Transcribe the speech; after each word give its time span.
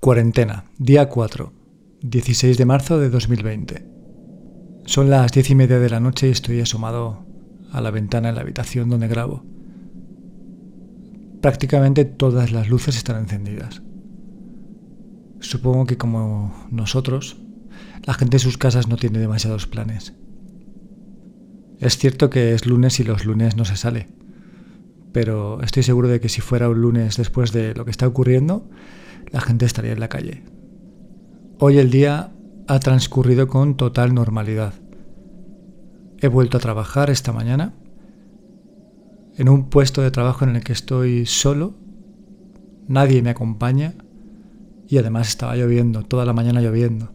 Cuarentena, 0.00 0.64
día 0.78 1.08
4, 1.08 1.52
16 2.00 2.56
de 2.56 2.64
marzo 2.64 2.98
de 2.98 3.10
2020. 3.10 3.86
Son 4.86 5.10
las 5.10 5.32
diez 5.32 5.50
y 5.50 5.54
media 5.54 5.78
de 5.80 5.90
la 5.90 6.00
noche 6.00 6.28
y 6.28 6.30
estoy 6.30 6.60
asomado 6.60 7.26
a 7.72 7.82
la 7.82 7.90
ventana 7.90 8.30
en 8.30 8.36
la 8.36 8.40
habitación 8.40 8.88
donde 8.88 9.06
grabo. 9.08 9.44
Prácticamente 11.42 12.06
todas 12.06 12.52
las 12.52 12.70
luces 12.70 12.96
están 12.96 13.18
encendidas. 13.18 13.82
Supongo 15.40 15.84
que 15.84 15.98
como 15.98 16.54
nosotros, 16.70 17.36
la 18.06 18.14
gente 18.14 18.36
en 18.36 18.40
sus 18.40 18.56
casas 18.56 18.88
no 18.88 18.96
tiene 18.96 19.18
demasiados 19.18 19.66
planes. 19.66 20.14
Es 21.80 21.98
cierto 21.98 22.30
que 22.30 22.54
es 22.54 22.66
lunes 22.66 22.98
y 22.98 23.04
los 23.04 23.26
lunes 23.26 23.56
no 23.56 23.64
se 23.64 23.76
sale, 23.76 24.08
pero 25.12 25.60
estoy 25.62 25.82
seguro 25.82 26.08
de 26.08 26.20
que 26.20 26.28
si 26.28 26.40
fuera 26.40 26.68
un 26.68 26.80
lunes 26.80 27.16
después 27.16 27.52
de 27.52 27.74
lo 27.74 27.84
que 27.84 27.90
está 27.90 28.06
ocurriendo, 28.06 28.68
la 29.30 29.40
gente 29.40 29.66
estaría 29.66 29.92
en 29.92 30.00
la 30.00 30.08
calle. 30.08 30.42
Hoy 31.58 31.78
el 31.78 31.90
día 31.90 32.32
ha 32.66 32.80
transcurrido 32.80 33.48
con 33.48 33.76
total 33.76 34.14
normalidad. 34.14 34.74
He 36.20 36.28
vuelto 36.28 36.56
a 36.56 36.60
trabajar 36.60 37.10
esta 37.10 37.32
mañana 37.32 37.74
en 39.36 39.48
un 39.48 39.70
puesto 39.70 40.02
de 40.02 40.10
trabajo 40.10 40.44
en 40.44 40.56
el 40.56 40.64
que 40.64 40.72
estoy 40.72 41.24
solo, 41.24 41.74
nadie 42.88 43.22
me 43.22 43.30
acompaña 43.30 43.94
y 44.88 44.98
además 44.98 45.28
estaba 45.28 45.56
lloviendo, 45.56 46.02
toda 46.02 46.24
la 46.24 46.32
mañana 46.32 46.60
lloviendo. 46.60 47.12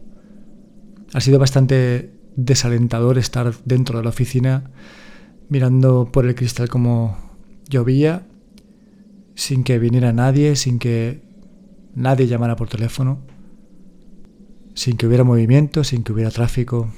Ha 1.12 1.20
sido 1.20 1.38
bastante 1.38 2.14
desalentador 2.36 3.18
estar 3.18 3.54
dentro 3.64 3.98
de 3.98 4.04
la 4.04 4.10
oficina 4.10 4.70
mirando 5.48 6.08
por 6.10 6.26
el 6.26 6.34
cristal 6.34 6.68
como 6.68 7.23
llovía, 7.68 8.26
sin 9.34 9.64
que 9.64 9.78
viniera 9.78 10.12
nadie, 10.12 10.56
sin 10.56 10.78
que 10.78 11.22
nadie 11.94 12.26
llamara 12.26 12.56
por 12.56 12.68
teléfono, 12.68 13.18
sin 14.74 14.96
que 14.96 15.06
hubiera 15.06 15.24
movimiento, 15.24 15.84
sin 15.84 16.02
que 16.02 16.12
hubiera 16.12 16.30
tráfico. 16.30 16.92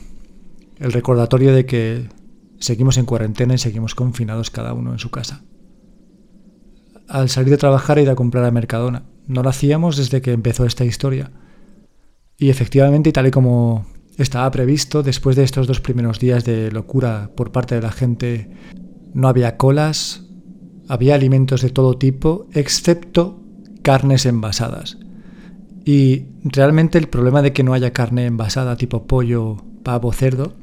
El 0.78 0.92
recordatorio 0.92 1.54
de 1.54 1.66
que 1.66 2.08
seguimos 2.58 2.96
en 2.98 3.06
cuarentena 3.06 3.54
y 3.54 3.58
seguimos 3.58 3.94
confinados 3.94 4.50
cada 4.50 4.72
uno 4.72 4.92
en 4.92 4.98
su 4.98 5.10
casa. 5.10 5.42
Al 7.08 7.28
salir 7.28 7.50
de 7.50 7.58
trabajar 7.58 7.98
he 7.98 8.02
ido 8.02 8.12
a 8.12 8.16
comprar 8.16 8.44
a 8.44 8.50
Mercadona. 8.50 9.04
No 9.26 9.42
lo 9.42 9.48
hacíamos 9.48 9.96
desde 9.96 10.20
que 10.20 10.32
empezó 10.32 10.64
esta 10.64 10.84
historia. 10.84 11.30
Y 12.36 12.50
efectivamente, 12.50 13.12
tal 13.12 13.28
y 13.28 13.30
como 13.30 13.86
estaba 14.18 14.50
previsto, 14.50 15.02
después 15.02 15.36
de 15.36 15.44
estos 15.44 15.66
dos 15.66 15.80
primeros 15.80 16.18
días 16.18 16.44
de 16.44 16.70
locura 16.70 17.30
por 17.36 17.52
parte 17.52 17.74
de 17.74 17.82
la 17.82 17.92
gente, 17.92 18.50
no 19.14 19.28
había 19.28 19.56
colas, 19.56 20.25
había 20.88 21.14
alimentos 21.14 21.62
de 21.62 21.70
todo 21.70 21.98
tipo, 21.98 22.46
excepto 22.52 23.42
carnes 23.82 24.26
envasadas. 24.26 24.98
Y 25.84 26.26
realmente 26.42 26.98
el 26.98 27.08
problema 27.08 27.42
de 27.42 27.52
que 27.52 27.62
no 27.62 27.72
haya 27.72 27.92
carne 27.92 28.26
envasada 28.26 28.76
tipo 28.76 29.06
pollo, 29.06 29.64
pavo, 29.84 30.12
cerdo, 30.12 30.54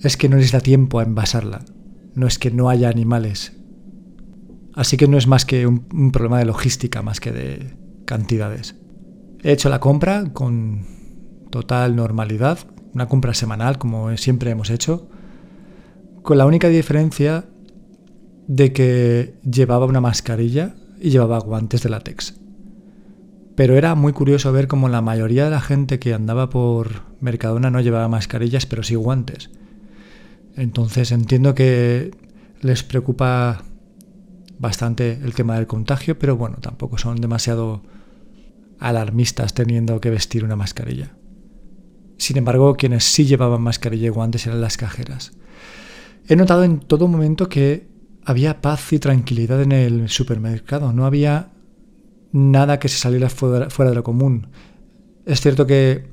es 0.00 0.16
que 0.16 0.30
no 0.30 0.36
les 0.36 0.52
da 0.52 0.60
tiempo 0.60 0.98
a 0.98 1.02
envasarla. 1.02 1.64
No 2.14 2.26
es 2.26 2.38
que 2.38 2.50
no 2.50 2.70
haya 2.70 2.88
animales. 2.88 3.52
Así 4.74 4.96
que 4.96 5.08
no 5.08 5.18
es 5.18 5.26
más 5.26 5.44
que 5.44 5.66
un, 5.66 6.10
problema 6.10 6.38
de 6.38 6.46
logística 6.46 7.02
más 7.02 7.20
que 7.20 7.32
de 7.32 7.76
cantidades. 8.06 8.76
He 9.42 9.52
hecho 9.52 9.68
la 9.68 9.80
compra 9.80 10.32
con 10.32 10.86
total 11.50 11.94
normalidad, 11.94 12.58
una 12.94 13.08
compra 13.08 13.34
semanal 13.34 13.76
como 13.76 14.16
siempre 14.16 14.50
hemos 14.50 14.70
hecho, 14.70 15.10
con 16.22 16.38
la 16.38 16.46
única 16.46 16.68
diferencia 16.68 17.44
de 18.50 18.72
que 18.72 19.34
llevaba 19.48 19.86
una 19.86 20.00
mascarilla 20.00 20.74
y 21.00 21.10
llevaba 21.10 21.38
guantes 21.38 21.84
de 21.84 21.88
látex. 21.88 22.34
Pero 23.54 23.76
era 23.76 23.94
muy 23.94 24.12
curioso 24.12 24.50
ver 24.50 24.66
cómo 24.66 24.88
la 24.88 25.02
mayoría 25.02 25.44
de 25.44 25.52
la 25.52 25.60
gente 25.60 26.00
que 26.00 26.14
andaba 26.14 26.50
por 26.50 27.02
Mercadona 27.20 27.70
no 27.70 27.80
llevaba 27.80 28.08
mascarillas, 28.08 28.66
pero 28.66 28.82
sí 28.82 28.96
guantes. 28.96 29.50
Entonces 30.56 31.12
entiendo 31.12 31.54
que 31.54 32.10
les 32.60 32.82
preocupa 32.82 33.62
bastante 34.58 35.12
el 35.22 35.32
tema 35.32 35.54
del 35.54 35.68
contagio, 35.68 36.18
pero 36.18 36.36
bueno, 36.36 36.56
tampoco 36.60 36.98
son 36.98 37.20
demasiado 37.20 37.82
alarmistas 38.80 39.54
teniendo 39.54 40.00
que 40.00 40.10
vestir 40.10 40.42
una 40.42 40.56
mascarilla. 40.56 41.14
Sin 42.16 42.36
embargo, 42.36 42.74
quienes 42.74 43.04
sí 43.04 43.26
llevaban 43.26 43.62
mascarilla 43.62 44.06
y 44.06 44.10
guantes 44.10 44.44
eran 44.48 44.60
las 44.60 44.76
cajeras. 44.76 45.34
He 46.26 46.34
notado 46.34 46.64
en 46.64 46.80
todo 46.80 47.06
momento 47.06 47.48
que 47.48 47.89
había 48.24 48.60
paz 48.60 48.92
y 48.92 48.98
tranquilidad 48.98 49.62
en 49.62 49.72
el 49.72 50.08
supermercado, 50.08 50.92
no 50.92 51.06
había 51.06 51.50
nada 52.32 52.78
que 52.78 52.88
se 52.88 52.98
saliera 52.98 53.28
fuera, 53.28 53.68
de 53.68 53.94
lo 53.94 54.04
común. 54.04 54.48
Es 55.26 55.40
cierto 55.40 55.66
que 55.66 56.10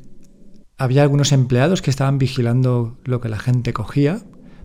había 0.78 1.04
algunos 1.04 1.32
empleados 1.32 1.82
que 1.82 1.90
estaban 1.90 2.18
vigilando 2.18 2.98
lo 3.04 3.22
que 3.22 3.30
la 3.30 3.40
gente 3.40 3.74
cogía, 3.74 4.22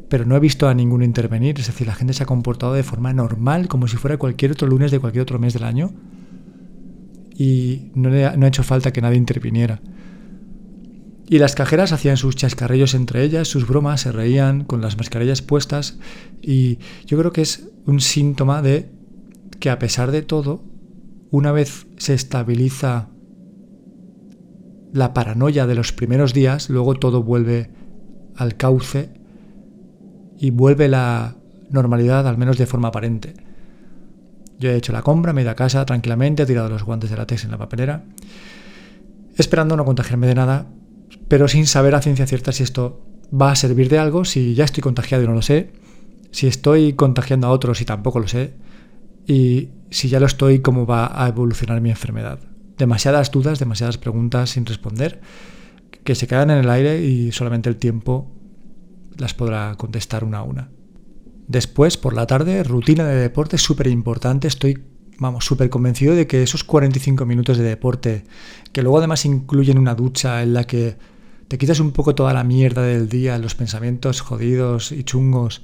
pero 0.08 0.26
no 0.26 0.36
he 0.36 0.40
visto 0.40 0.68
a 0.68 0.74
ninguno 0.74 1.04
intervenir, 1.04 1.58
es 1.58 1.66
decir, 1.66 1.86
la 1.86 1.94
gente 1.94 2.12
se 2.12 2.22
ha 2.22 2.26
comportado 2.26 2.74
de 2.74 2.82
forma 2.82 3.12
normal, 3.12 3.68
como 3.68 3.88
si 3.88 3.96
fuera 3.96 4.18
cualquier 4.18 4.52
otro 4.52 4.68
lunes 4.68 4.90
de 4.90 5.00
cualquier 5.00 5.22
otro 5.22 5.38
mes 5.38 5.54
del 5.54 5.64
año, 5.64 5.92
y 7.34 7.90
no, 7.94 8.10
no 8.10 8.44
ha 8.44 8.48
hecho 8.48 8.62
falta 8.62 8.92
que 8.92 9.00
nadie 9.00 9.16
interviniera. 9.16 9.80
Y 11.28 11.38
las 11.38 11.54
cajeras 11.54 11.92
hacían 11.92 12.16
sus 12.16 12.36
chascarrillos 12.36 12.94
entre 12.94 13.22
ellas, 13.22 13.48
sus 13.48 13.66
bromas, 13.66 14.02
se 14.02 14.12
reían 14.12 14.64
con 14.64 14.80
las 14.80 14.96
mascarillas 14.96 15.40
puestas 15.40 15.98
y 16.42 16.78
yo 17.06 17.18
creo 17.18 17.32
que 17.32 17.42
es 17.42 17.68
un 17.86 18.00
síntoma 18.00 18.60
de 18.60 18.90
que 19.60 19.70
a 19.70 19.78
pesar 19.78 20.10
de 20.10 20.22
todo, 20.22 20.64
una 21.30 21.52
vez 21.52 21.86
se 21.96 22.14
estabiliza 22.14 23.08
la 24.92 25.14
paranoia 25.14 25.66
de 25.66 25.74
los 25.74 25.92
primeros 25.92 26.34
días, 26.34 26.68
luego 26.68 26.94
todo 26.94 27.22
vuelve 27.22 27.70
al 28.36 28.56
cauce 28.56 29.10
y 30.38 30.50
vuelve 30.50 30.88
la 30.88 31.36
normalidad, 31.70 32.26
al 32.28 32.36
menos 32.36 32.58
de 32.58 32.66
forma 32.66 32.88
aparente. 32.88 33.34
Yo 34.58 34.70
he 34.70 34.76
hecho 34.76 34.92
la 34.92 35.02
compra, 35.02 35.32
me 35.32 35.40
he 35.40 35.44
ido 35.44 35.50
a 35.50 35.56
casa 35.56 35.84
tranquilamente, 35.86 36.42
he 36.42 36.46
tirado 36.46 36.68
los 36.68 36.84
guantes 36.84 37.10
de 37.10 37.16
látex 37.16 37.44
en 37.44 37.52
la 37.52 37.58
papelera, 37.58 38.04
esperando 39.36 39.76
no 39.76 39.84
contagiarme 39.84 40.26
de 40.26 40.34
nada, 40.34 40.66
pero 41.28 41.48
sin 41.48 41.66
saber 41.66 41.94
a 41.94 42.02
ciencia 42.02 42.26
cierta 42.26 42.52
si 42.52 42.62
esto 42.62 43.00
va 43.32 43.52
a 43.52 43.56
servir 43.56 43.88
de 43.88 43.98
algo, 43.98 44.24
si 44.24 44.54
ya 44.54 44.64
estoy 44.64 44.82
contagiado 44.82 45.24
y 45.24 45.26
no 45.26 45.34
lo 45.34 45.42
sé, 45.42 45.72
si 46.30 46.46
estoy 46.46 46.94
contagiando 46.94 47.46
a 47.46 47.50
otros 47.50 47.80
y 47.80 47.84
tampoco 47.84 48.20
lo 48.20 48.28
sé, 48.28 48.54
y 49.26 49.70
si 49.90 50.08
ya 50.08 50.20
lo 50.20 50.26
estoy, 50.26 50.60
cómo 50.60 50.86
va 50.86 51.22
a 51.22 51.28
evolucionar 51.28 51.80
mi 51.80 51.90
enfermedad. 51.90 52.40
Demasiadas 52.78 53.30
dudas, 53.30 53.58
demasiadas 53.58 53.98
preguntas 53.98 54.50
sin 54.50 54.66
responder, 54.66 55.20
que 56.04 56.14
se 56.14 56.26
quedan 56.26 56.50
en 56.50 56.58
el 56.58 56.70
aire 56.70 57.02
y 57.02 57.32
solamente 57.32 57.68
el 57.68 57.76
tiempo 57.76 58.32
las 59.18 59.34
podrá 59.34 59.74
contestar 59.76 60.24
una 60.24 60.38
a 60.38 60.42
una. 60.42 60.70
Después, 61.46 61.96
por 61.96 62.14
la 62.14 62.26
tarde, 62.26 62.62
rutina 62.64 63.06
de 63.06 63.16
deporte 63.16 63.58
súper 63.58 63.88
importante. 63.88 64.48
Estoy 64.48 64.82
vamos, 65.22 65.46
súper 65.46 65.70
convencido 65.70 66.14
de 66.14 66.26
que 66.26 66.42
esos 66.42 66.64
45 66.64 67.24
minutos 67.24 67.56
de 67.56 67.64
deporte, 67.64 68.24
que 68.72 68.82
luego 68.82 68.98
además 68.98 69.24
incluyen 69.24 69.78
una 69.78 69.94
ducha 69.94 70.42
en 70.42 70.52
la 70.52 70.64
que 70.64 70.96
te 71.48 71.58
quitas 71.58 71.80
un 71.80 71.92
poco 71.92 72.14
toda 72.14 72.34
la 72.34 72.44
mierda 72.44 72.82
del 72.82 73.08
día, 73.08 73.38
los 73.38 73.54
pensamientos 73.54 74.20
jodidos 74.20 74.92
y 74.92 75.04
chungos, 75.04 75.62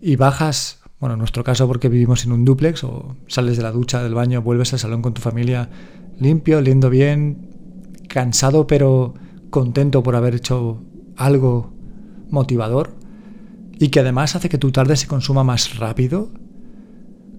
y 0.00 0.16
bajas, 0.16 0.80
bueno, 0.98 1.14
en 1.14 1.18
nuestro 1.18 1.44
caso 1.44 1.66
porque 1.66 1.88
vivimos 1.88 2.24
en 2.24 2.32
un 2.32 2.44
duplex, 2.44 2.84
o 2.84 3.16
sales 3.26 3.56
de 3.56 3.62
la 3.62 3.72
ducha, 3.72 4.02
del 4.02 4.14
baño, 4.14 4.42
vuelves 4.42 4.72
al 4.72 4.78
salón 4.78 5.02
con 5.02 5.14
tu 5.14 5.20
familia 5.20 5.68
limpio, 6.18 6.58
oliendo 6.58 6.90
bien, 6.90 7.50
cansado 8.08 8.66
pero 8.66 9.14
contento 9.50 10.02
por 10.02 10.16
haber 10.16 10.34
hecho 10.34 10.82
algo 11.16 11.72
motivador, 12.30 12.94
y 13.78 13.88
que 13.88 14.00
además 14.00 14.36
hace 14.36 14.48
que 14.48 14.58
tu 14.58 14.72
tarde 14.72 14.96
se 14.96 15.06
consuma 15.06 15.44
más 15.44 15.78
rápido, 15.78 16.30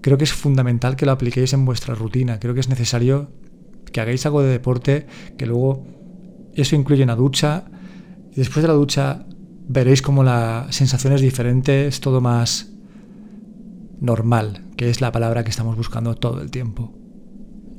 creo 0.01 0.17
que 0.17 0.23
es 0.23 0.33
fundamental 0.33 0.95
que 0.95 1.05
lo 1.05 1.11
apliquéis 1.11 1.53
en 1.53 1.65
vuestra 1.65 1.95
rutina. 1.95 2.39
Creo 2.39 2.53
que 2.53 2.59
es 2.59 2.69
necesario 2.69 3.29
que 3.91 4.01
hagáis 4.01 4.25
algo 4.25 4.41
de 4.41 4.49
deporte, 4.49 5.07
que 5.37 5.45
luego 5.45 5.85
eso 6.53 6.75
incluye 6.75 7.03
una 7.03 7.15
ducha. 7.15 7.65
Y 8.31 8.35
después 8.35 8.61
de 8.61 8.67
la 8.67 8.73
ducha 8.73 9.25
veréis 9.67 10.01
como 10.01 10.23
la 10.23 10.67
sensación 10.69 11.13
es 11.13 11.21
diferente, 11.21 11.87
es 11.87 11.99
todo 11.99 12.21
más 12.21 12.71
normal, 13.99 14.63
que 14.75 14.89
es 14.89 15.01
la 15.01 15.11
palabra 15.11 15.43
que 15.43 15.49
estamos 15.49 15.75
buscando 15.75 16.15
todo 16.15 16.41
el 16.41 16.51
tiempo. 16.51 16.93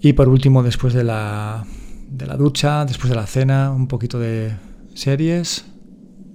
Y 0.01 0.13
por 0.13 0.29
último, 0.29 0.63
después 0.63 0.95
de 0.95 1.05
la, 1.05 1.65
de 2.11 2.27
la 2.27 2.37
ducha, 2.37 2.85
después 2.85 3.11
de 3.11 3.17
la 3.17 3.27
cena, 3.27 3.73
un 3.73 3.89
poquito 3.89 4.19
de 4.19 4.53
series 4.95 5.65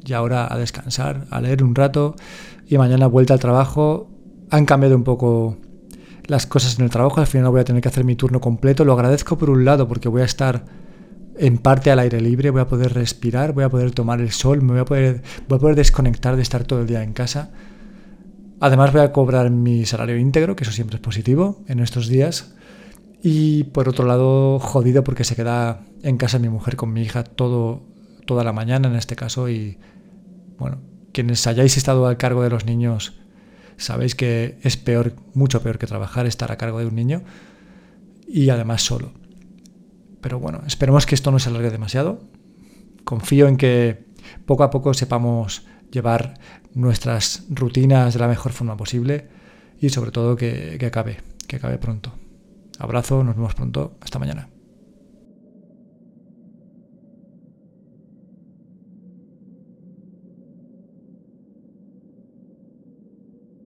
y 0.06 0.14
ahora 0.14 0.52
a 0.52 0.58
descansar, 0.58 1.28
a 1.30 1.42
leer 1.42 1.64
un 1.64 1.76
rato 1.76 2.16
y 2.68 2.78
mañana 2.78 3.08
vuelta 3.08 3.34
al 3.34 3.40
trabajo. 3.40 4.10
Han 4.50 4.66
cambiado 4.66 4.96
un 4.96 5.04
poco 5.04 5.58
las 6.28 6.48
cosas 6.48 6.80
en 6.80 6.86
el 6.86 6.90
trabajo, 6.90 7.20
al 7.20 7.28
final 7.28 7.52
voy 7.52 7.62
a 7.62 7.64
tener 7.64 7.82
que 7.82 7.90
hacer 7.90 8.04
mi 8.04 8.16
turno 8.16 8.40
completo. 8.40 8.86
Lo 8.86 8.94
agradezco 8.94 9.38
por 9.38 9.50
un 9.50 9.66
lado 9.66 9.88
porque 9.88 10.10
voy 10.10 10.22
a 10.22 10.26
estar 10.26 10.66
en 11.38 11.58
parte 11.58 11.92
al 11.92 12.00
aire 12.00 12.22
libre, 12.22 12.50
voy 12.50 12.62
a 12.62 12.68
poder 12.68 12.94
respirar, 12.94 13.54
voy 13.54 13.64
a 13.64 13.70
poder 13.70 13.92
tomar 13.92 14.22
el 14.22 14.32
sol, 14.32 14.62
me 14.62 14.74
voy 14.74 14.82
a 14.82 14.86
poder, 14.86 15.22
voy 15.48 15.58
a 15.58 15.60
poder 15.60 15.76
desconectar 15.76 16.36
de 16.36 16.42
estar 16.42 16.64
todo 16.64 16.82
el 16.82 16.88
día 16.88 17.04
en 17.04 17.14
casa. 17.14 17.52
Además 18.60 18.94
voy 18.94 19.02
a 19.02 19.12
cobrar 19.12 19.50
mi 19.50 19.86
salario 19.86 20.18
íntegro, 20.18 20.56
que 20.56 20.64
eso 20.64 20.72
siempre 20.72 20.96
es 20.96 21.02
positivo 21.02 21.64
en 21.68 21.80
estos 21.80 22.08
días. 22.08 22.56
Y 23.22 23.66
por 23.66 23.90
otro 23.90 24.06
lado, 24.06 24.60
jodido 24.60 25.04
porque 25.04 25.24
se 25.24 25.36
queda 25.36 25.82
en 26.04 26.18
casa 26.18 26.40
mi 26.40 26.50
mujer 26.50 26.76
con 26.76 26.94
mi 26.94 27.02
hija 27.02 27.24
todo, 27.24 27.82
toda 28.26 28.44
la 28.44 28.54
mañana 28.54 28.88
en 28.88 28.96
este 28.96 29.16
caso. 29.16 29.50
Y 29.50 29.78
bueno, 30.58 30.78
quienes 31.12 31.46
hayáis 31.48 31.78
estado 31.78 32.08
al 32.08 32.18
cargo 32.18 32.44
de 32.44 32.50
los 32.50 32.66
niños 32.66 33.23
sabéis 33.78 34.16
que 34.16 34.58
es 34.62 34.78
peor, 34.78 35.14
mucho 35.34 35.62
peor 35.62 35.78
que 35.78 35.88
trabajar, 35.88 36.26
estar 36.26 36.52
a 36.52 36.58
cargo 36.58 36.80
de 36.80 36.86
un 36.86 36.96
niño 36.96 37.24
y 38.28 38.50
además 38.50 38.82
solo. 38.82 39.14
Pero 40.22 40.40
bueno, 40.40 40.62
esperemos 40.66 41.06
que 41.06 41.16
esto 41.16 41.32
no 41.32 41.40
se 41.40 41.50
alargue 41.50 41.70
demasiado. 41.70 42.22
Confío 43.04 43.48
en 43.48 43.58
que 43.58 44.06
poco 44.46 44.64
a 44.64 44.70
poco 44.70 44.94
sepamos 44.94 45.66
llevar 45.92 46.40
nuestras 46.74 47.46
rutinas 47.50 48.14
de 48.14 48.20
la 48.20 48.28
mejor 48.28 48.52
forma 48.52 48.78
posible 48.78 49.28
y 49.80 49.90
sobre 49.90 50.12
todo 50.12 50.36
que, 50.36 50.80
acabe, 50.86 51.18
que 51.48 51.58
acabe 51.58 51.78
pronto. 51.78 52.14
Abrazo, 52.80 53.24
nos 53.24 53.36
vemos 53.36 53.54
pronto, 53.54 53.98
hasta 54.02 54.18
mañana. 54.18 54.50